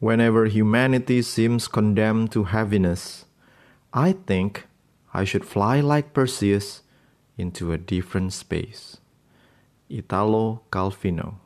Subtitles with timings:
[0.00, 3.24] Whenever humanity seems condemned to heaviness,
[3.92, 4.66] I think
[5.12, 6.82] I should fly like Perseus
[7.36, 8.98] into a different space.
[9.88, 11.36] Italo Calvino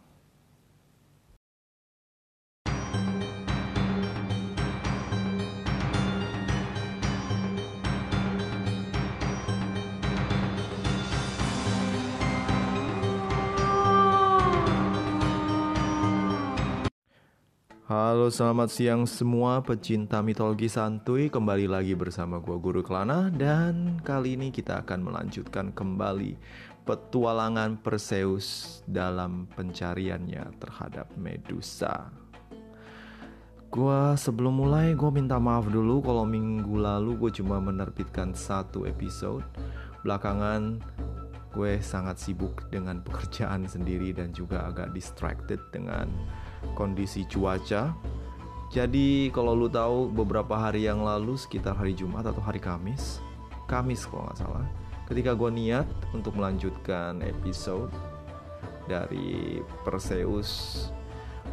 [17.93, 21.29] Halo selamat siang semua pecinta mitologi santuy.
[21.29, 23.29] Kembali lagi bersama gua Guru Kelana.
[23.29, 26.41] Dan kali ini kita akan melanjutkan kembali
[26.89, 32.09] Petualangan Perseus dalam pencariannya terhadap Medusa.
[33.69, 39.45] Gua sebelum mulai gue minta maaf dulu kalau minggu lalu gue cuma menerbitkan satu episode.
[40.01, 40.81] Belakangan
[41.53, 46.09] gue sangat sibuk dengan pekerjaan sendiri dan juga agak distracted dengan
[46.75, 47.95] kondisi cuaca.
[48.73, 53.21] Jadi kalau lu tahu beberapa hari yang lalu sekitar hari Jumat atau hari Kamis,
[53.69, 54.67] Kamis kalau nggak salah,
[55.05, 55.85] ketika gue niat
[56.17, 57.93] untuk melanjutkan episode
[58.89, 60.89] dari Perseus,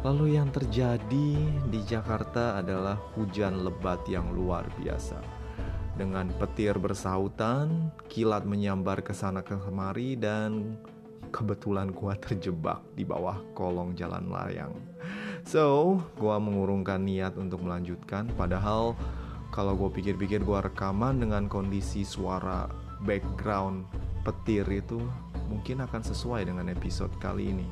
[0.00, 1.28] lalu yang terjadi
[1.68, 5.20] di Jakarta adalah hujan lebat yang luar biasa.
[6.00, 10.80] Dengan petir bersautan, kilat menyambar ke sana ke kemari dan
[11.30, 14.74] kebetulan gua terjebak di bawah kolong jalan layang.
[15.46, 18.28] So, gua mengurungkan niat untuk melanjutkan.
[18.36, 18.92] Padahal
[19.50, 22.70] kalau gue pikir-pikir gua rekaman dengan kondisi suara
[23.02, 23.88] background
[24.22, 25.00] petir itu
[25.48, 27.66] mungkin akan sesuai dengan episode kali ini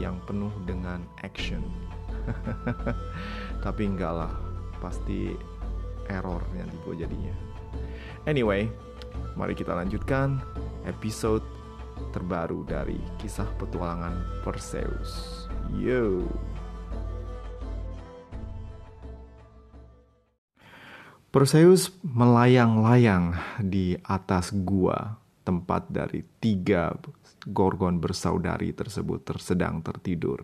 [0.00, 1.62] yang penuh dengan action.
[3.64, 4.32] Tapi enggak lah,
[4.80, 5.36] pasti
[6.10, 7.34] error nanti gue jadinya.
[8.26, 8.66] Anyway,
[9.38, 10.42] mari kita lanjutkan
[10.88, 11.44] episode
[12.08, 15.44] terbaru dari kisah petualangan Perseus.
[15.76, 16.24] Yo.
[21.30, 26.90] Perseus melayang-layang di atas gua tempat dari tiga
[27.46, 30.42] gorgon bersaudari tersebut tersedang tertidur.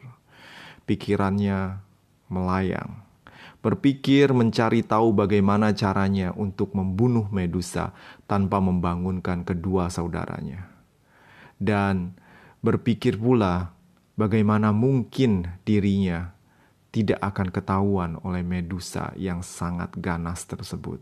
[0.87, 1.83] Pikirannya
[2.31, 3.03] melayang,
[3.65, 7.91] berpikir mencari tahu bagaimana caranya untuk membunuh Medusa
[8.31, 10.76] tanpa membangunkan kedua saudaranya
[11.57, 12.17] dan
[12.61, 13.77] berpikir pula
[14.17, 16.37] bagaimana mungkin dirinya
[16.91, 20.97] tidak akan ketahuan oleh Medusa yang sangat ganas tersebut.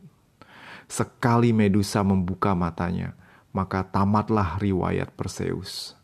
[0.91, 3.15] Sekali Medusa membuka matanya,
[3.55, 5.95] maka tamatlah riwayat Perseus.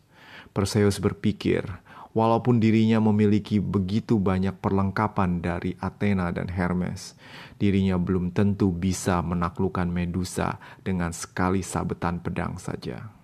[0.55, 1.67] Perseus berpikir,
[2.15, 7.19] walaupun dirinya memiliki begitu banyak perlengkapan dari Athena dan Hermes,
[7.59, 13.20] dirinya belum tentu bisa menaklukkan Medusa dengan sekali sabetan pedang saja.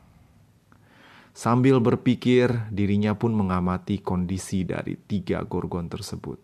[1.38, 6.42] Sambil berpikir, dirinya pun mengamati kondisi dari tiga gorgon tersebut.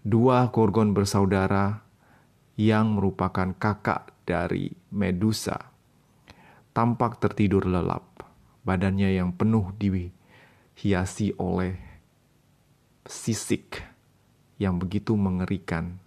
[0.00, 1.84] Dua gorgon bersaudara
[2.56, 5.68] yang merupakan kakak dari Medusa
[6.72, 8.24] tampak tertidur lelap,
[8.64, 11.76] badannya yang penuh dihiasi oleh
[13.04, 13.84] sisik
[14.56, 16.00] yang begitu mengerikan,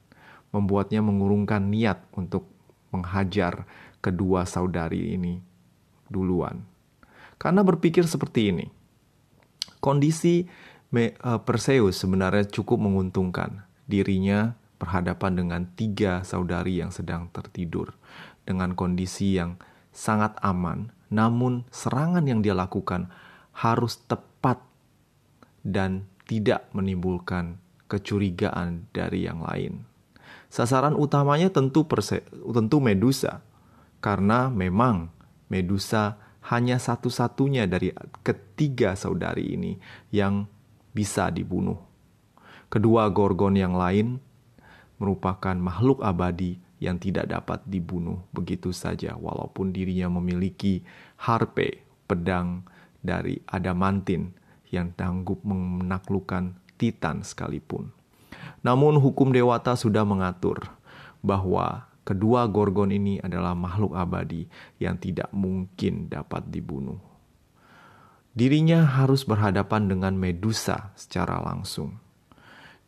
[0.50, 2.50] membuatnya mengurungkan niat untuk
[2.90, 3.69] menghajar
[4.02, 5.38] kedua saudari ini
[6.09, 6.72] duluan.
[7.44, 8.66] Karena berpikir seperti ini,
[9.84, 10.48] kondisi
[10.96, 11.12] eh,
[11.44, 13.68] Perseus sebenarnya cukup menguntungkan.
[13.84, 17.92] Dirinya berhadapan dengan tiga saudari yang sedang tertidur
[18.48, 19.59] dengan kondisi yang
[19.92, 23.12] sangat aman, namun serangan yang dia lakukan
[23.52, 24.64] harus tepat
[25.68, 27.59] dan tidak menimbulkan
[27.92, 29.84] kecurigaan dari yang lain.
[30.48, 33.44] Sasaran utamanya tentu perse tentu Medusa,
[34.00, 35.12] karena memang
[35.52, 37.96] Medusa hanya satu-satunya dari
[38.26, 39.80] ketiga saudari ini
[40.12, 40.48] yang
[40.92, 41.80] bisa dibunuh.
[42.68, 44.20] Kedua gorgon yang lain
[45.00, 50.84] merupakan makhluk abadi yang tidak dapat dibunuh begitu saja walaupun dirinya memiliki
[51.16, 52.68] harpe, pedang
[53.00, 54.36] dari adamantin
[54.68, 57.94] yang tangguh menaklukkan titan sekalipun.
[58.66, 60.59] Namun hukum dewata sudah mengatur
[61.23, 64.44] bahwa Kedua gorgon ini adalah makhluk abadi
[64.76, 67.00] yang tidak mungkin dapat dibunuh.
[68.35, 72.03] Dirinya harus berhadapan dengan Medusa secara langsung.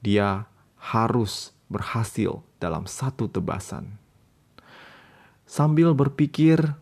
[0.03, 3.95] Dia harus berhasil dalam satu tebasan.
[5.47, 6.75] Sambil berpikir,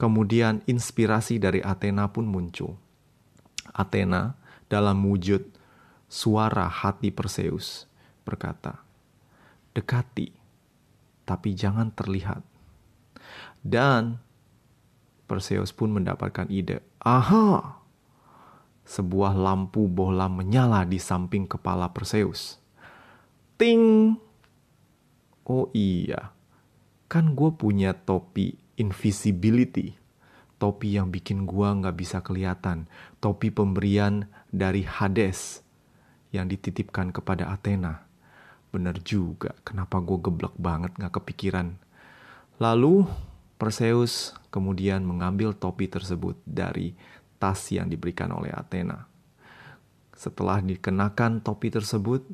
[0.00, 2.80] kemudian inspirasi dari Athena pun muncul.
[3.68, 4.32] Athena
[4.72, 5.44] dalam wujud
[6.08, 7.84] suara hati Perseus
[8.24, 8.80] berkata,
[9.74, 10.39] "Dekati
[11.30, 12.42] tapi jangan terlihat.
[13.62, 14.18] Dan
[15.30, 16.82] Perseus pun mendapatkan ide.
[17.06, 17.78] Aha!
[18.82, 22.58] Sebuah lampu bola menyala di samping kepala Perseus.
[23.54, 24.18] ting.
[25.46, 26.34] Oh iya,
[27.06, 29.94] kan gue punya topi invisibility.
[30.58, 32.90] Topi yang bikin gue nggak bisa kelihatan.
[33.22, 35.62] Topi pemberian dari Hades
[36.34, 38.09] yang dititipkan kepada Athena.
[38.70, 41.74] Bener juga, kenapa gue geblek banget nggak kepikiran.
[42.62, 43.06] Lalu
[43.58, 46.94] Perseus kemudian mengambil topi tersebut dari
[47.42, 49.10] tas yang diberikan oleh Athena.
[50.14, 52.24] Setelah dikenakan topi tersebut,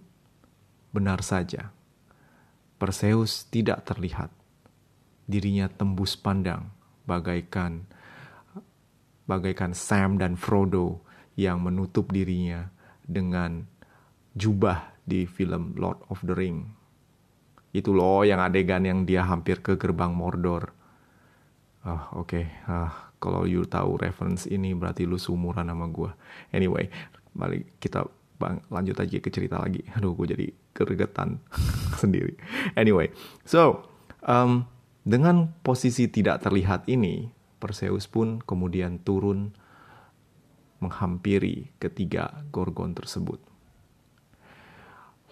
[0.91, 1.71] benar saja,
[2.77, 4.29] Perseus tidak terlihat.
[5.27, 6.71] Dirinya tembus pandang,
[7.07, 7.87] bagaikan
[9.27, 11.03] bagaikan Sam dan Frodo
[11.35, 12.71] yang menutup dirinya
[13.03, 13.67] dengan
[14.39, 16.67] jubah di film Lord of the Ring.
[17.71, 20.75] Itu loh yang adegan yang dia hampir ke gerbang Mordor.
[21.87, 22.27] Ah, oke.
[22.27, 22.45] Okay.
[22.67, 26.11] Ah, kalau you tahu reference ini berarti lu seumuran sama gue.
[26.51, 26.91] Anyway,
[27.37, 28.05] balik kita
[28.37, 31.41] bang lanjut aja ke cerita lagi aduh gue jadi keregetan
[32.01, 32.37] sendiri
[32.77, 33.09] anyway
[33.49, 33.89] so
[34.25, 34.69] um,
[35.07, 39.57] dengan posisi tidak terlihat ini Perseus pun kemudian turun
[40.85, 43.41] menghampiri ketiga gorgon tersebut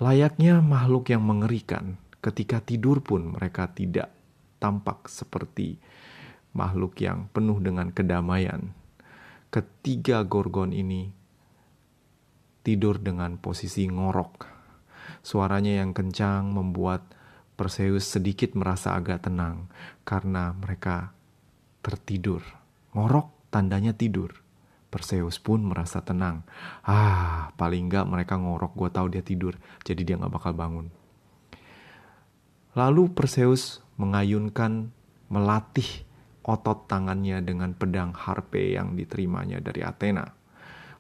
[0.02, 4.11] layaknya makhluk yang mengerikan ketika tidur pun mereka tidak
[4.58, 5.76] tampak seperti
[6.56, 8.73] makhluk yang penuh dengan kedamaian
[9.55, 11.14] ketiga gorgon ini
[12.67, 14.50] tidur dengan posisi ngorok.
[15.23, 17.06] Suaranya yang kencang membuat
[17.55, 19.70] Perseus sedikit merasa agak tenang
[20.02, 21.14] karena mereka
[21.87, 22.43] tertidur.
[22.99, 24.44] Ngorok tandanya tidur.
[24.94, 26.46] Perseus pun merasa tenang.
[26.87, 30.94] Ah, paling nggak mereka ngorok, gue tahu dia tidur, jadi dia nggak bakal bangun.
[32.79, 34.94] Lalu Perseus mengayunkan,
[35.26, 36.06] melatih
[36.46, 40.44] otot tangannya dengan pedang harpe yang diterimanya dari Athena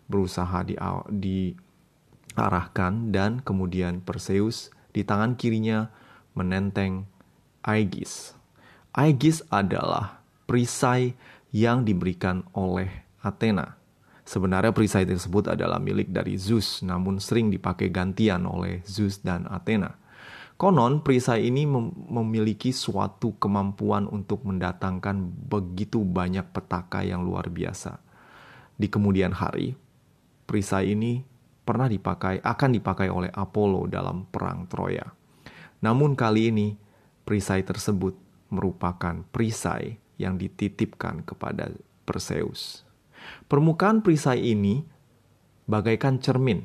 [0.08, 0.76] berusaha di,
[1.08, 5.88] diarahkan dan kemudian Perseus di tangan kirinya
[6.36, 7.08] menenteng
[7.64, 8.36] Aegis.
[8.94, 11.16] Aegis adalah perisai
[11.54, 12.90] yang diberikan oleh
[13.24, 13.80] Athena.
[14.24, 20.00] Sebenarnya perisai tersebut adalah milik dari Zeus, namun sering dipakai gantian oleh Zeus dan Athena.
[20.56, 28.00] Konon, perisai ini mem memiliki suatu kemampuan untuk mendatangkan begitu banyak petaka yang luar biasa.
[28.74, 29.76] Di kemudian hari,
[30.44, 31.24] Perisai ini
[31.64, 35.08] pernah dipakai, akan dipakai oleh Apollo dalam perang Troya.
[35.80, 36.76] Namun kali ini
[37.24, 38.12] perisai tersebut
[38.52, 41.72] merupakan perisai yang dititipkan kepada
[42.04, 42.83] Perseus.
[43.46, 44.84] Permukaan perisai ini
[45.68, 46.64] bagaikan cermin.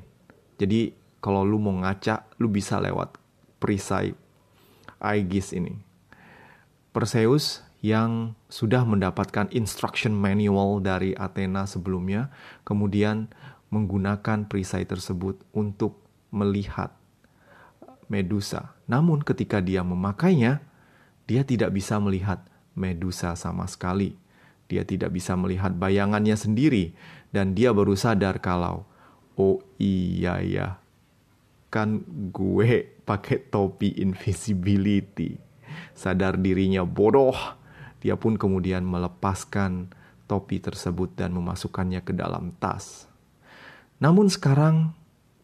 [0.60, 3.16] Jadi kalau lu mau ngaca, lu bisa lewat
[3.60, 4.16] perisai
[5.00, 5.76] Aegis ini.
[6.92, 12.28] Perseus yang sudah mendapatkan instruction manual dari Athena sebelumnya,
[12.68, 13.32] kemudian
[13.72, 16.04] menggunakan perisai tersebut untuk
[16.34, 16.92] melihat
[18.10, 18.74] Medusa.
[18.90, 20.66] Namun ketika dia memakainya,
[21.30, 22.42] dia tidak bisa melihat
[22.74, 24.18] Medusa sama sekali.
[24.69, 26.94] Dia tidak bisa melihat bayangannya sendiri
[27.33, 28.86] dan dia baru sadar kalau
[29.33, 30.68] oh iya ya
[31.69, 32.01] kan
[32.33, 35.38] gue pakai topi invisibility.
[35.94, 37.38] Sadar dirinya bodoh.
[38.01, 39.94] Dia pun kemudian melepaskan
[40.25, 43.06] topi tersebut dan memasukkannya ke dalam tas.
[44.01, 44.98] Namun sekarang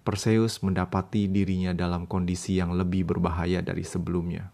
[0.05, 4.53] Perseus mendapati dirinya dalam kondisi yang lebih berbahaya dari sebelumnya.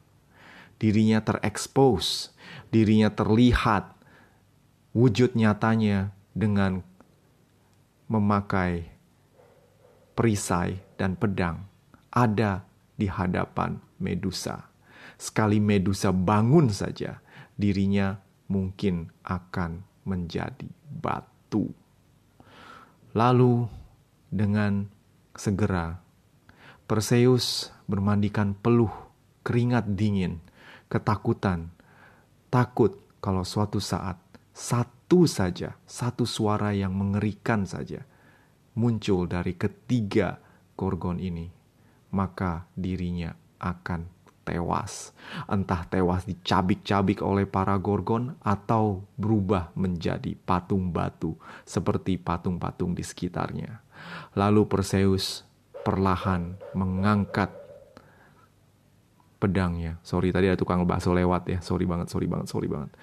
[0.80, 2.32] Dirinya terekspos,
[2.72, 4.01] dirinya terlihat
[4.92, 6.84] wujud nyatanya dengan
[8.12, 8.92] memakai
[10.12, 11.64] perisai dan pedang
[12.12, 12.68] ada
[13.00, 14.70] di hadapan Medusa.
[15.16, 17.24] Sekali Medusa bangun saja,
[17.56, 18.20] dirinya
[18.52, 21.72] mungkin akan menjadi batu.
[23.16, 23.66] Lalu
[24.28, 24.86] dengan
[25.34, 25.98] segera,
[26.86, 28.92] Perseus bermandikan peluh,
[29.48, 30.44] keringat dingin,
[30.92, 31.72] ketakutan,
[32.52, 34.21] takut kalau suatu saat
[34.62, 38.06] satu saja, satu suara yang mengerikan saja
[38.78, 40.38] muncul dari ketiga
[40.78, 41.50] gorgon ini,
[42.14, 44.06] maka dirinya akan
[44.46, 45.18] tewas.
[45.50, 51.34] Entah tewas dicabik-cabik oleh para gorgon atau berubah menjadi patung batu
[51.66, 53.82] seperti patung-patung di sekitarnya.
[54.38, 55.42] Lalu Perseus
[55.82, 57.50] perlahan mengangkat
[59.42, 59.98] pedangnya.
[60.06, 61.60] Sorry tadi ada tukang bakso lewat ya.
[61.66, 62.94] Sorry banget, sorry banget, sorry banget.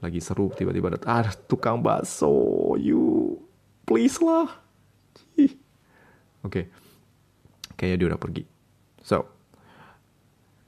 [0.00, 2.32] Lagi seru tiba-tiba ada ah, tukang bakso.
[2.80, 3.36] You
[3.84, 4.48] please lah.
[5.36, 5.52] Oke.
[6.44, 6.64] Okay.
[7.76, 8.44] Kayaknya dia udah pergi.
[9.00, 9.24] So,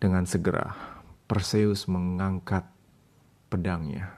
[0.01, 0.73] dengan segera
[1.29, 2.69] Perseus mengangkat
[3.49, 4.17] pedangnya.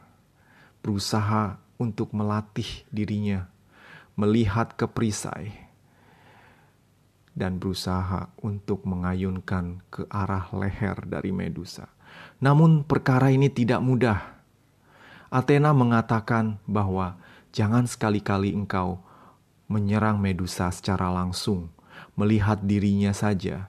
[0.83, 3.51] Berusaha untuk melatih dirinya
[4.15, 5.65] melihat ke perisai.
[7.35, 11.91] dan berusaha untuk mengayunkan ke arah leher dari Medusa.
[12.39, 14.34] Namun, perkara ini tidak mudah.
[15.35, 17.19] Athena mengatakan bahwa
[17.51, 19.03] jangan sekali-kali engkau
[19.67, 21.75] menyerang Medusa secara langsung,
[22.15, 23.67] melihat dirinya saja,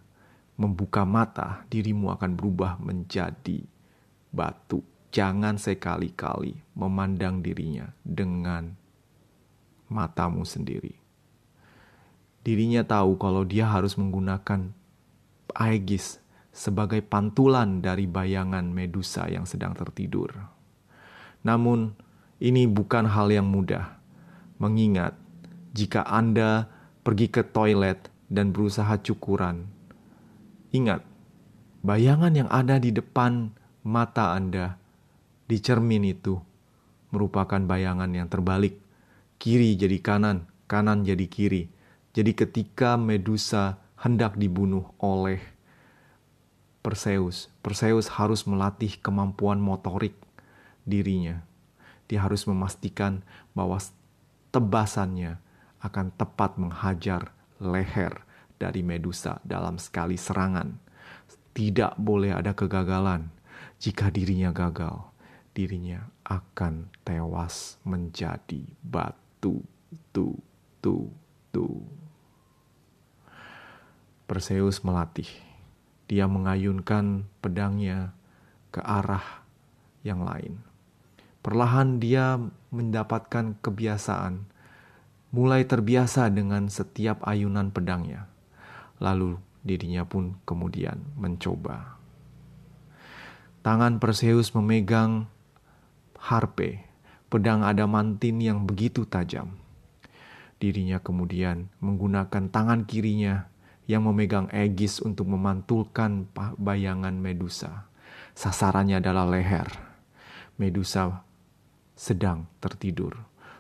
[0.54, 3.66] membuka mata, dirimu akan berubah menjadi
[4.30, 4.86] batu.
[5.10, 8.78] Jangan sekali-kali memandang dirinya dengan
[9.90, 11.06] matamu sendiri
[12.46, 14.70] Dirinya tahu kalau dia harus menggunakan
[15.58, 16.22] Aegis
[16.54, 20.30] sebagai pantulan dari bayangan Medusa yang sedang tertidur.
[21.46, 21.94] Namun,
[22.42, 24.02] ini bukan hal yang mudah,
[24.58, 25.14] mengingat
[25.78, 26.66] jika Anda
[27.06, 29.70] pergi ke toilet dan berusaha cukuran.
[30.74, 31.06] Ingat,
[31.86, 33.54] bayangan yang ada di depan
[33.86, 34.82] mata Anda
[35.46, 36.42] di cermin itu
[37.14, 38.82] merupakan bayangan yang terbalik.
[39.38, 41.70] Kiri jadi kanan, kanan jadi kiri.
[42.18, 45.38] Jadi ketika Medusa hendak dibunuh oleh
[46.82, 50.18] Perseus, Perseus harus melatih kemampuan motorik
[50.86, 51.42] dirinya.
[52.06, 53.26] Dia harus memastikan
[53.58, 53.82] bahwa
[54.54, 55.42] tebasannya
[55.82, 58.24] akan tepat menghajar leher
[58.56, 60.78] dari Medusa dalam sekali serangan.
[61.52, 63.34] Tidak boleh ada kegagalan.
[63.82, 65.12] Jika dirinya gagal,
[65.52, 69.64] dirinya akan tewas menjadi batu.
[70.12, 70.28] Tu,
[70.80, 71.08] tu,
[71.52, 71.68] tu.
[74.26, 75.30] Perseus melatih.
[76.06, 78.14] Dia mengayunkan pedangnya
[78.70, 79.46] ke arah
[80.04, 80.75] yang lain.
[81.46, 82.42] Perlahan dia
[82.74, 84.50] mendapatkan kebiasaan,
[85.30, 88.26] mulai terbiasa dengan setiap ayunan pedangnya.
[88.98, 92.02] Lalu dirinya pun kemudian mencoba.
[93.62, 95.30] Tangan Perseus memegang
[96.18, 96.82] harpe,
[97.30, 99.54] pedang adamantin yang begitu tajam.
[100.58, 103.54] Dirinya kemudian menggunakan tangan kirinya
[103.86, 106.26] yang memegang Aegis untuk memantulkan
[106.58, 107.86] bayangan Medusa.
[108.34, 109.70] Sasarannya adalah leher.
[110.58, 111.25] Medusa
[111.96, 113.16] sedang tertidur.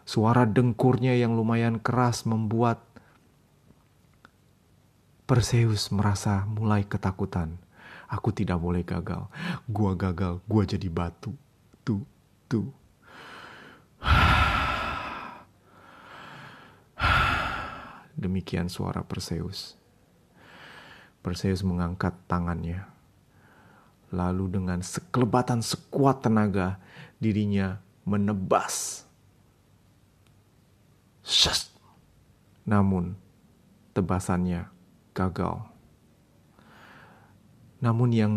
[0.05, 2.83] Suara dengkurnya yang lumayan keras membuat
[5.25, 7.57] Perseus merasa mulai ketakutan.
[8.05, 9.25] Aku tidak boleh gagal.
[9.65, 11.33] Gua gagal, gua jadi batu.
[11.81, 12.05] Tuh,
[12.45, 12.69] tuh.
[18.21, 19.73] Demikian suara Perseus.
[21.25, 22.85] Perseus mengangkat tangannya.
[24.13, 26.77] Lalu dengan sekelebatan sekuat tenaga,
[27.17, 29.03] dirinya menebas.
[31.25, 31.73] Shus.
[32.65, 33.17] Namun,
[33.97, 34.69] tebasannya
[35.17, 35.65] gagal.
[37.81, 38.33] Namun yang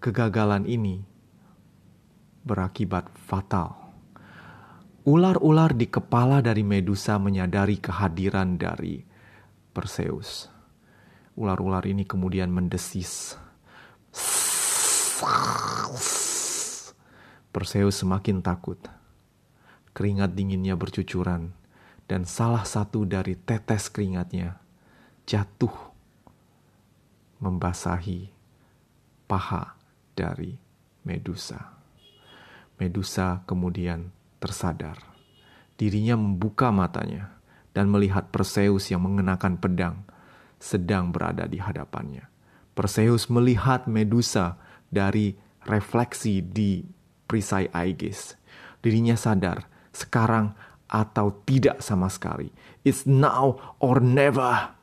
[0.00, 1.04] kegagalan ini
[2.44, 3.92] berakibat fatal.
[5.06, 9.06] Ular-ular di kepala dari Medusa menyadari kehadiran dari
[9.70, 10.50] Perseus.
[11.38, 13.38] Ular-ular ini kemudian mendesis.
[17.56, 18.76] Perseus semakin takut.
[19.96, 21.56] Keringat dinginnya bercucuran,
[22.04, 24.60] dan salah satu dari tetes keringatnya
[25.24, 25.72] jatuh
[27.40, 28.28] membasahi
[29.24, 29.72] paha
[30.12, 30.52] dari
[31.00, 31.80] Medusa.
[32.76, 35.00] Medusa kemudian tersadar.
[35.80, 37.40] Dirinya membuka matanya
[37.72, 40.04] dan melihat Perseus yang mengenakan pedang
[40.60, 42.28] sedang berada di hadapannya.
[42.76, 44.60] Perseus melihat Medusa
[44.92, 45.32] dari
[45.64, 46.95] refleksi di
[47.26, 48.38] perisai Aegis.
[48.80, 50.54] Dirinya sadar, sekarang
[50.86, 52.50] atau tidak sama sekali.
[52.86, 54.74] It's now or never.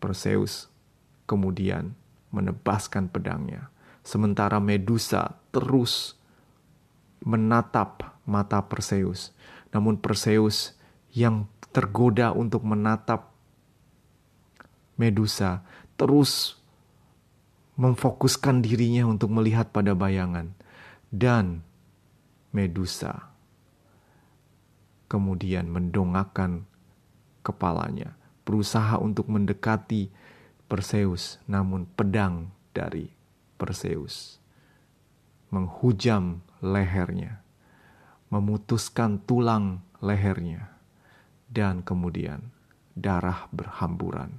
[0.00, 0.68] Perseus
[1.24, 1.96] kemudian
[2.32, 3.72] menebaskan pedangnya.
[4.00, 6.16] Sementara Medusa terus
[7.20, 9.32] menatap mata Perseus.
[9.72, 10.76] Namun Perseus
[11.12, 13.30] yang tergoda untuk menatap
[15.00, 15.64] Medusa
[15.96, 16.60] terus
[17.80, 20.52] memfokuskan dirinya untuk melihat pada bayangan.
[21.10, 21.66] Dan
[22.50, 23.30] Medusa
[25.10, 26.66] kemudian mendongakkan
[27.42, 28.14] kepalanya,
[28.46, 30.10] berusaha untuk mendekati
[30.70, 33.10] Perseus, namun pedang dari
[33.58, 34.38] Perseus
[35.50, 37.42] menghujam lehernya,
[38.30, 40.70] memutuskan tulang lehernya,
[41.50, 42.54] dan kemudian
[42.94, 44.38] darah berhamburan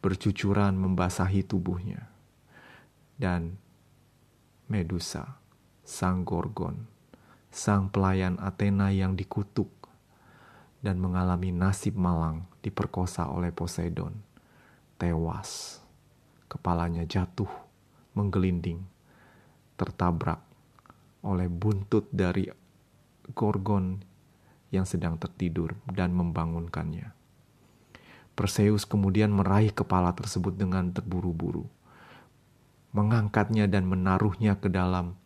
[0.00, 2.08] bercucuran membasahi tubuhnya.
[3.16, 3.58] Dan
[4.66, 5.38] Medusa,
[5.86, 6.82] sang Gorgon,
[7.46, 9.70] sang pelayan Athena yang dikutuk
[10.82, 14.10] dan mengalami nasib malang diperkosa oleh Poseidon,
[14.98, 15.78] tewas.
[16.50, 17.50] Kepalanya jatuh,
[18.18, 18.82] menggelinding,
[19.78, 20.42] tertabrak
[21.22, 22.50] oleh buntut dari
[23.30, 23.98] Gorgon
[24.74, 27.14] yang sedang tertidur dan membangunkannya.
[28.34, 31.66] Perseus kemudian meraih kepala tersebut dengan terburu-buru,
[32.90, 35.18] mengangkatnya dan menaruhnya ke dalam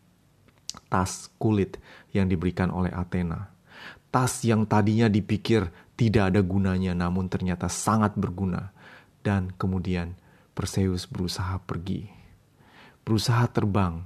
[0.90, 1.78] tas kulit
[2.14, 3.50] yang diberikan oleh Athena.
[4.10, 8.74] Tas yang tadinya dipikir tidak ada gunanya, namun ternyata sangat berguna,
[9.22, 10.16] dan kemudian
[10.56, 12.10] Perseus berusaha pergi,
[13.06, 14.02] berusaha terbang,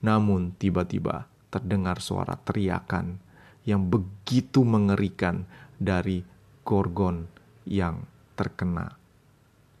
[0.00, 3.18] namun tiba-tiba terdengar suara teriakan
[3.66, 5.44] yang begitu mengerikan
[5.76, 6.22] dari
[6.62, 7.26] Gorgon
[7.66, 8.06] yang
[8.38, 9.00] terkena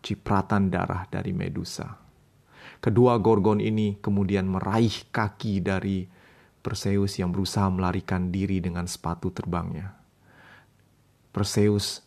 [0.00, 1.96] cipratan darah dari Medusa.
[2.80, 6.08] Kedua gorgon ini kemudian meraih kaki dari
[6.60, 9.96] Perseus yang berusaha melarikan diri dengan sepatu terbangnya.
[11.32, 12.04] Perseus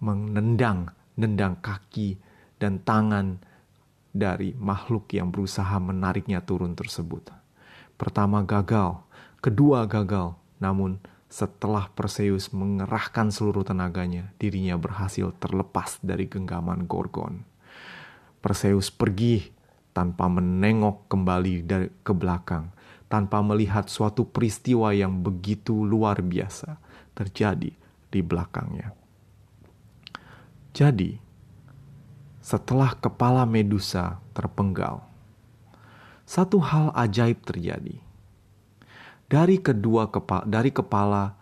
[0.00, 0.88] menendang
[1.20, 2.16] nendang kaki
[2.56, 3.40] dan tangan
[4.10, 7.28] dari makhluk yang berusaha menariknya turun tersebut.
[8.00, 9.04] Pertama gagal,
[9.44, 10.96] kedua gagal, namun
[11.30, 17.46] setelah Perseus mengerahkan seluruh tenaganya, dirinya berhasil terlepas dari genggaman Gorgon.
[18.40, 19.52] Perseus pergi
[19.94, 21.54] tanpa menengok kembali
[22.02, 22.72] ke belakang,
[23.10, 26.78] tanpa melihat suatu peristiwa yang begitu luar biasa
[27.18, 27.74] terjadi
[28.06, 28.94] di belakangnya.
[30.70, 31.18] Jadi,
[32.38, 35.02] setelah kepala Medusa terpenggal,
[36.22, 37.98] satu hal ajaib terjadi
[39.26, 41.34] dari kedua kepala dari kepala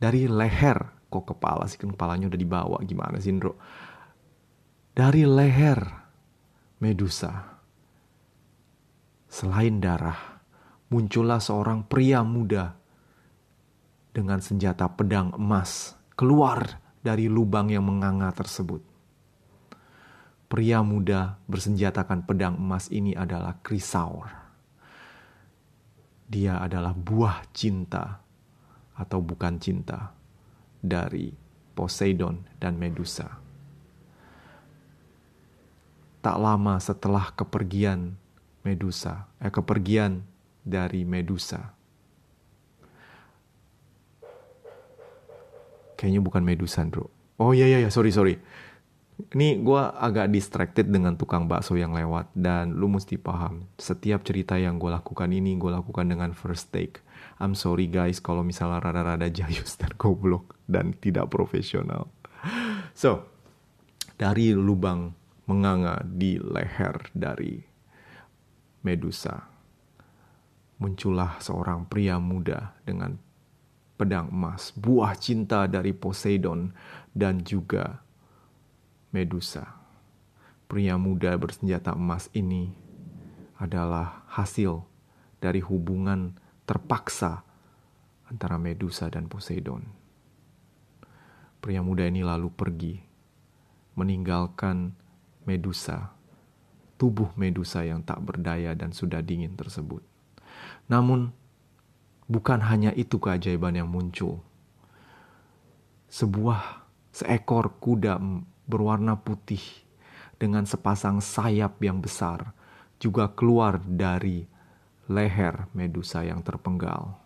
[0.00, 0.76] dari leher
[1.12, 3.60] kok kepala sih kan kepalanya udah dibawa gimana sih Indro
[4.96, 5.80] dari leher
[6.80, 7.60] Medusa
[9.28, 10.31] selain darah
[10.92, 12.76] muncullah seorang pria muda
[14.12, 18.84] dengan senjata pedang emas keluar dari lubang yang menganga tersebut
[20.52, 24.28] pria muda bersenjatakan pedang emas ini adalah Krisaur
[26.28, 28.20] dia adalah buah cinta
[28.96, 30.16] atau bukan cinta
[30.80, 31.28] dari
[31.76, 33.28] Poseidon dan Medusa.
[36.24, 38.16] Tak lama setelah kepergian
[38.62, 40.22] Medusa, eh kepergian
[40.62, 41.74] dari Medusa.
[45.98, 47.06] Kayaknya bukan Medusa, bro.
[47.38, 47.90] Oh iya iya, iya.
[47.90, 48.34] Sorry sorry.
[49.22, 53.70] Ini gue agak distracted dengan tukang bakso yang lewat dan lu mesti paham.
[53.78, 56.98] Setiap cerita yang gue lakukan ini gue lakukan dengan first take.
[57.38, 62.10] I'm sorry guys kalau misalnya rada-rada jayus dan goblok dan tidak profesional.
[62.98, 63.30] So
[64.18, 65.14] dari lubang
[65.46, 67.62] menganga di leher dari
[68.82, 69.51] Medusa
[70.82, 73.14] muncullah seorang pria muda dengan
[73.94, 76.74] pedang emas buah cinta dari Poseidon
[77.14, 78.02] dan juga
[79.14, 79.78] Medusa.
[80.66, 82.74] Pria muda bersenjata emas ini
[83.62, 84.82] adalah hasil
[85.38, 86.34] dari hubungan
[86.66, 87.46] terpaksa
[88.26, 89.86] antara Medusa dan Poseidon.
[91.62, 92.98] Pria muda ini lalu pergi,
[93.94, 94.98] meninggalkan
[95.46, 96.10] Medusa,
[96.98, 100.11] tubuh Medusa yang tak berdaya dan sudah dingin tersebut.
[100.90, 101.34] Namun,
[102.26, 104.40] bukan hanya itu keajaiban yang muncul.
[106.08, 108.16] Sebuah seekor kuda
[108.64, 109.60] berwarna putih
[110.40, 112.56] dengan sepasang sayap yang besar
[113.02, 114.46] juga keluar dari
[115.10, 117.18] leher Medusa yang terpenggal.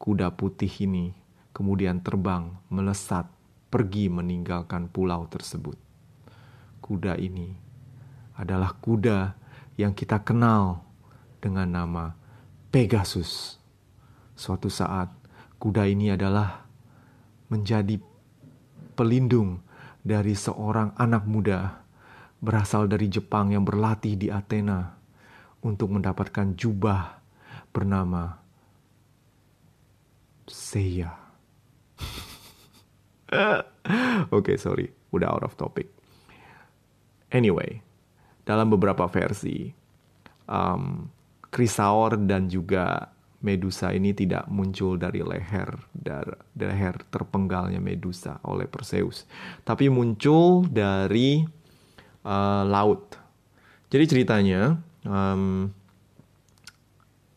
[0.00, 1.14] Kuda putih ini
[1.54, 3.30] kemudian terbang melesat
[3.70, 5.78] pergi meninggalkan pulau tersebut.
[6.82, 7.54] Kuda ini
[8.34, 9.36] adalah kuda
[9.78, 10.82] yang kita kenal
[11.38, 12.23] dengan nama
[12.74, 13.54] Pegasus.
[14.34, 15.06] Suatu saat,
[15.62, 16.66] kuda ini adalah
[17.46, 18.02] menjadi
[18.98, 19.62] pelindung
[20.02, 21.86] dari seorang anak muda
[22.42, 24.90] berasal dari Jepang yang berlatih di Athena
[25.62, 27.22] untuk mendapatkan jubah
[27.70, 28.42] bernama
[30.50, 31.14] Seiya.
[34.34, 35.94] Oke, okay, sorry, udah out of topic.
[37.30, 37.86] Anyway,
[38.42, 39.70] dalam beberapa versi,
[40.50, 41.13] um,
[41.54, 43.14] Krisaor dan juga
[43.44, 49.28] Medusa ini tidak muncul dari leher dari leher terpenggalnya Medusa oleh Perseus,
[49.68, 51.44] tapi muncul dari
[52.24, 53.20] uh, laut.
[53.92, 55.68] Jadi ceritanya um,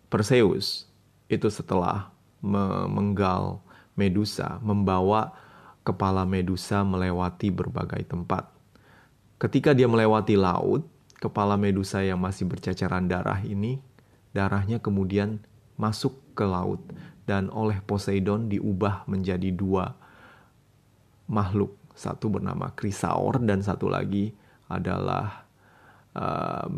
[0.08, 0.88] Perseus
[1.28, 2.08] itu setelah
[2.40, 3.60] memenggal
[4.00, 5.36] Medusa, membawa
[5.84, 8.48] kepala Medusa melewati berbagai tempat.
[9.44, 10.88] Ketika dia melewati laut,
[11.20, 13.84] kepala Medusa yang masih bercacaran darah ini,
[14.32, 15.44] darahnya kemudian
[15.78, 16.82] masuk ke laut
[17.28, 19.94] dan oleh Poseidon diubah menjadi dua
[21.28, 21.76] makhluk.
[21.98, 24.30] Satu bernama Krisaor dan satu lagi
[24.70, 25.50] adalah
[26.14, 26.70] uh,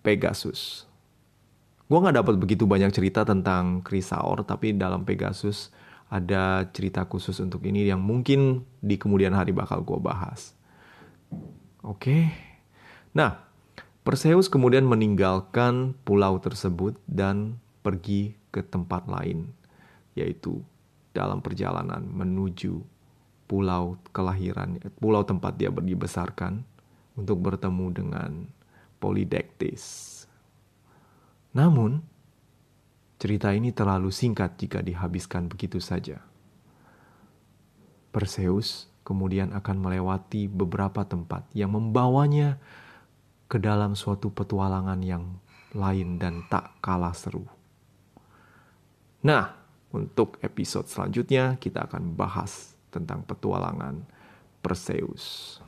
[0.00, 0.88] Pegasus.
[1.86, 5.68] Gue nggak dapat begitu banyak cerita tentang Krisaor, tapi dalam Pegasus
[6.08, 10.56] ada cerita khusus untuk ini yang mungkin di kemudian hari bakal gue bahas.
[11.84, 12.32] Oke.
[13.12, 13.51] Nah,
[14.02, 19.54] Perseus kemudian meninggalkan pulau tersebut dan pergi ke tempat lain,
[20.18, 20.58] yaitu
[21.14, 22.82] dalam perjalanan menuju
[23.46, 26.66] pulau kelahiran, pulau tempat dia dibesarkan
[27.14, 28.30] untuk bertemu dengan
[28.98, 30.26] Polydectes.
[31.54, 32.02] Namun,
[33.22, 36.26] cerita ini terlalu singkat jika dihabiskan begitu saja.
[38.10, 42.58] Perseus kemudian akan melewati beberapa tempat yang membawanya
[43.52, 45.36] ke dalam suatu petualangan yang
[45.76, 47.44] lain dan tak kalah seru.
[49.28, 49.52] Nah,
[49.92, 54.08] untuk episode selanjutnya kita akan bahas tentang petualangan
[54.64, 55.60] Perseus.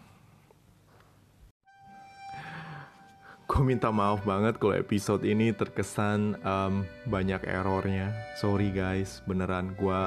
[3.45, 8.17] Gue minta maaf banget kalau episode ini terkesan um, banyak errornya.
[8.41, 10.01] Sorry guys, beneran gue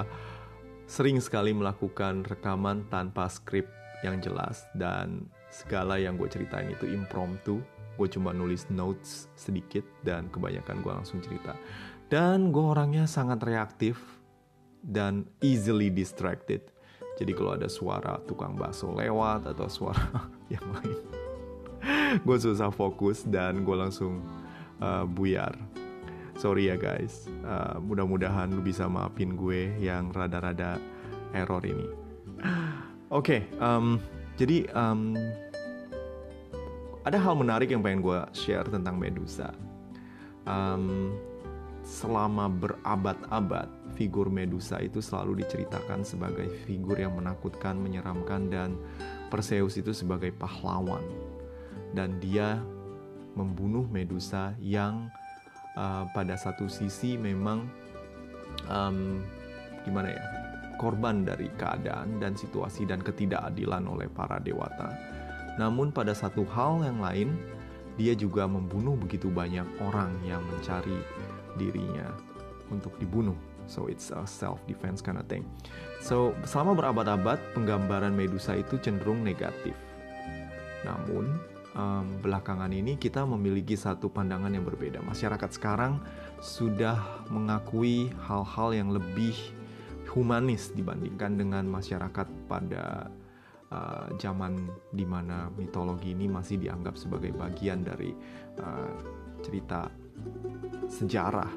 [0.90, 3.70] sering sekali melakukan rekaman tanpa skrip
[4.02, 7.66] yang jelas dan segala yang gue ceritain itu impromptu.
[7.98, 11.58] Gue cuma nulis notes sedikit dan kebanyakan gue langsung cerita.
[12.08, 13.98] Dan gue orangnya sangat reaktif
[14.86, 16.62] dan easily distracted.
[17.18, 21.00] Jadi kalau ada suara tukang bakso lewat atau suara yang lain,
[22.22, 24.22] gue susah fokus dan gue langsung
[24.78, 25.58] uh, buyar
[26.38, 30.78] sorry ya guys uh, mudah-mudahan lu bisa maafin gue yang rada-rada
[31.34, 31.90] error ini
[33.10, 33.98] oke okay, um,
[34.38, 35.18] jadi um,
[37.08, 39.56] ada hal menarik yang pengen gue share tentang Medusa
[40.44, 41.16] um,
[41.88, 48.76] selama berabad-abad figur Medusa itu selalu diceritakan sebagai figur yang menakutkan, menyeramkan dan
[49.32, 51.02] Perseus itu sebagai pahlawan
[51.96, 52.60] dan dia
[53.40, 55.08] membunuh Medusa yang
[55.80, 57.72] uh, pada satu sisi memang
[58.68, 59.24] um,
[59.88, 60.24] gimana ya
[60.76, 65.17] korban dari keadaan dan situasi dan ketidakadilan oleh para dewata.
[65.58, 67.30] Namun pada satu hal yang lain,
[67.98, 71.02] dia juga membunuh begitu banyak orang yang mencari
[71.58, 72.14] dirinya
[72.70, 73.36] untuk dibunuh.
[73.68, 75.44] So it's a self defense kind of thing.
[76.00, 79.76] So selama berabad-abad penggambaran Medusa itu cenderung negatif.
[80.88, 81.36] Namun
[81.76, 85.04] um, belakangan ini kita memiliki satu pandangan yang berbeda.
[85.04, 86.00] Masyarakat sekarang
[86.40, 89.36] sudah mengakui hal-hal yang lebih
[90.08, 93.12] humanis dibandingkan dengan masyarakat pada
[93.72, 98.12] uh, zaman di mana mitologi ini masih dianggap sebagai bagian dari
[98.62, 98.94] uh,
[99.44, 99.92] cerita
[100.88, 101.52] sejarah.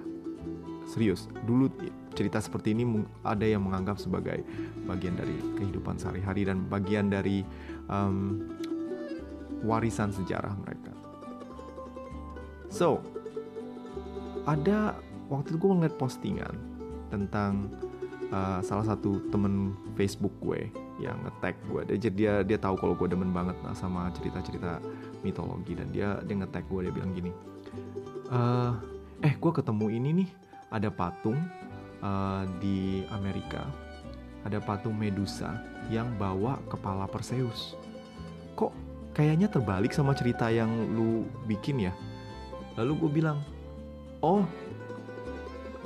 [0.91, 1.71] Serius, dulu
[2.19, 2.83] cerita seperti ini
[3.23, 4.43] ada yang menganggap sebagai
[4.91, 7.47] bagian dari kehidupan sehari-hari dan bagian dari
[7.87, 8.43] um,
[9.63, 10.91] warisan sejarah mereka.
[12.71, 13.03] So,
[14.47, 14.99] ada
[15.31, 16.55] waktu itu gue ngeliat postingan
[17.11, 17.71] tentang
[18.35, 21.81] uh, salah satu temen Facebook gue yang nge-tag gue.
[21.97, 24.79] Dia dia dia tahu kalau gue demen banget nah, sama cerita-cerita
[25.25, 25.73] mitologi.
[25.73, 27.33] Dan dia dia nge-tag gue dia bilang gini,
[28.29, 28.77] uh,
[29.25, 30.31] eh gue ketemu ini nih.
[30.71, 31.41] Ada patung
[32.05, 33.67] uh, di Amerika.
[34.47, 35.59] Ada patung Medusa
[35.93, 37.77] yang bawa kepala Perseus.
[38.57, 38.73] Kok
[39.13, 41.93] kayaknya terbalik sama cerita yang lu bikin ya?
[42.79, 43.43] Lalu gue bilang
[44.23, 44.47] oh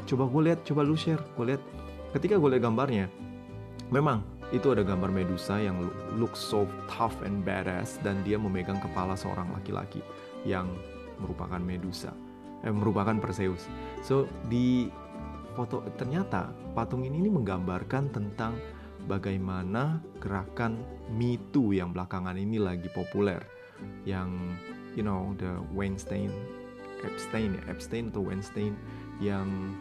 [0.05, 1.23] coba gue lihat coba lu share.
[1.35, 1.63] Gue lihat
[2.15, 3.07] ketika gue lihat gambarnya
[3.91, 4.23] memang
[4.55, 5.83] itu ada gambar Medusa yang
[6.15, 9.99] look so tough and badass dan dia memegang kepala seorang laki-laki
[10.47, 10.71] yang
[11.19, 12.15] merupakan Medusa
[12.65, 13.69] eh, merupakan Perseus.
[14.01, 14.89] So di
[15.55, 18.57] foto ternyata patung ini, ini menggambarkan tentang
[19.05, 20.81] bagaimana gerakan
[21.13, 23.45] Me Too yang belakangan ini lagi populer.
[24.09, 24.31] Yang
[24.97, 26.33] you know the Weinstein
[27.05, 28.73] Epstein Epstein atau Weinstein
[29.21, 29.77] yang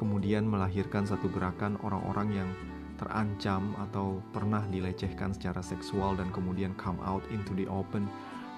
[0.00, 2.50] kemudian melahirkan satu gerakan orang-orang yang
[2.96, 8.06] terancam atau pernah dilecehkan secara seksual dan kemudian come out into the open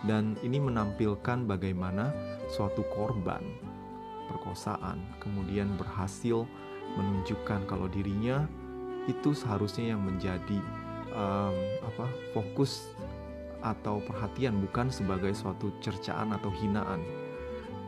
[0.05, 2.13] dan ini menampilkan bagaimana
[2.53, 3.43] suatu korban
[4.29, 6.45] perkosaan kemudian berhasil
[6.97, 8.45] menunjukkan kalau dirinya
[9.07, 10.59] itu seharusnya yang menjadi
[11.15, 12.91] um, apa fokus
[13.65, 17.03] atau perhatian bukan sebagai suatu cercaan atau hinaan.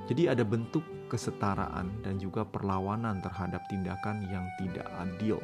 [0.08, 0.82] Jadi ada bentuk
[1.12, 5.38] kesetaraan dan juga perlawanan terhadap tindakan yang tidak adil.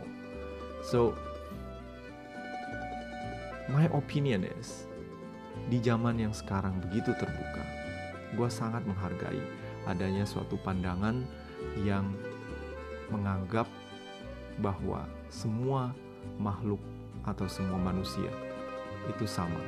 [0.84, 1.16] So
[3.72, 4.84] my opinion is
[5.72, 7.64] di zaman yang sekarang begitu terbuka,
[8.36, 9.40] gue sangat menghargai
[9.88, 11.24] adanya suatu pandangan
[11.80, 12.04] yang
[13.08, 13.64] menganggap
[14.60, 15.96] bahwa semua
[16.36, 16.80] makhluk
[17.24, 18.28] atau semua manusia
[19.08, 19.60] itu sama.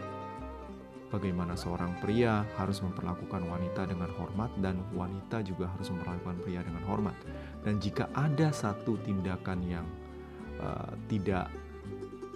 [1.08, 6.82] Bagaimana seorang pria harus memperlakukan wanita dengan hormat dan wanita juga harus memperlakukan pria dengan
[6.84, 7.16] hormat.
[7.62, 9.86] Dan jika ada satu tindakan yang
[10.60, 11.48] uh, tidak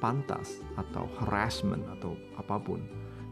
[0.01, 2.81] pantas atau harassment atau apa pun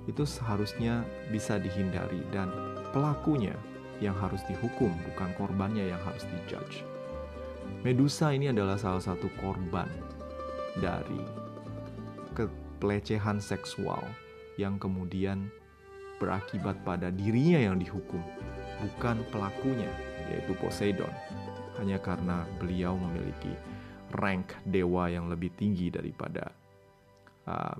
[0.04, 2.48] itu seharusnya bisa dihindari dan
[2.92, 3.56] pelakunya
[4.00, 6.84] yang harus dihukum bukan korbannya yang harus dijudge.
[7.84, 9.88] Medusa ini adalah salah satu korban
[10.80, 11.20] dari
[12.78, 14.00] pelecehan seksual
[14.54, 15.50] yang kemudian
[16.18, 18.22] berakibat pada dirinya yang dihukum,
[18.82, 19.90] bukan pelakunya,
[20.30, 21.10] yaitu Poseidon,
[21.78, 23.54] hanya karena beliau memiliki
[24.14, 26.52] rank dewa yang lebih tinggi daripada
[27.48, 27.78] uh,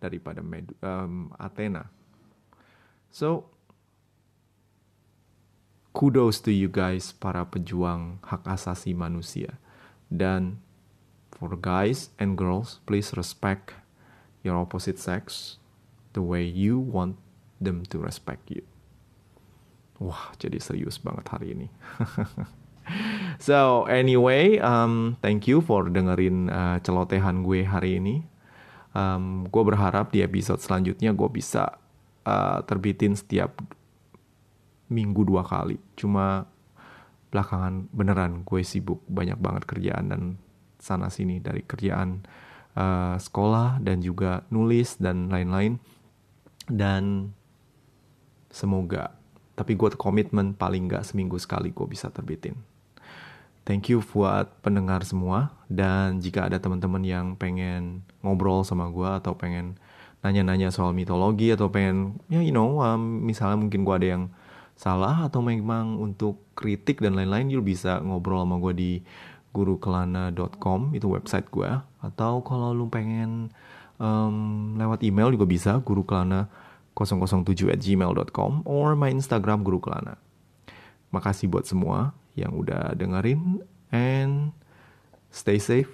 [0.00, 1.88] daripada Med um, Athena.
[3.10, 3.50] So,
[5.92, 9.60] kudos to you guys para pejuang hak asasi manusia
[10.08, 10.62] dan
[11.40, 13.72] For guys and girls, please respect
[14.44, 15.56] your opposite sex
[16.12, 17.16] the way you want
[17.56, 18.60] them to respect you.
[19.96, 21.72] Wah, jadi serius banget hari ini.
[23.40, 28.22] so anyway, um, thank you for dengerin uh, celotehan gue hari ini.
[28.92, 31.80] Um, gue berharap di episode selanjutnya gue bisa
[32.28, 33.58] uh, terbitin setiap
[34.92, 35.80] minggu dua kali.
[35.96, 36.44] Cuma
[37.30, 40.22] belakangan beneran gue sibuk banyak banget kerjaan dan
[40.82, 42.26] sana sini dari kerjaan
[42.74, 45.78] uh, sekolah dan juga nulis dan lain-lain
[46.66, 47.30] dan
[48.50, 49.14] semoga
[49.54, 52.58] tapi gue komitmen paling nggak seminggu sekali gue bisa terbitin
[53.70, 55.54] thank you buat pendengar semua.
[55.70, 59.78] Dan jika ada teman-teman yang pengen ngobrol sama gue atau pengen
[60.26, 64.24] nanya-nanya soal mitologi atau pengen ya you know um, misalnya mungkin gue ada yang
[64.76, 68.92] salah atau memang untuk kritik dan lain-lain you bisa ngobrol sama gue di
[69.56, 71.70] gurukelana.com itu website gue
[72.04, 73.48] atau kalau lu pengen
[73.96, 76.52] um, lewat email juga bisa gurukelana
[76.92, 80.20] 007 at gmail.com or my Instagram gurukelana.
[81.16, 83.60] Makasih buat semua yang udah dengerin
[83.92, 84.56] and
[85.28, 85.92] stay safe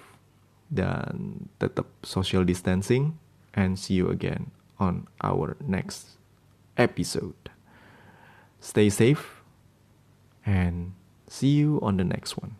[0.71, 3.19] dan tetap social distancing
[3.51, 6.19] and see you again on our next
[6.79, 7.51] episode.
[8.63, 9.43] Stay safe
[10.47, 10.95] and
[11.27, 12.55] see you on the next one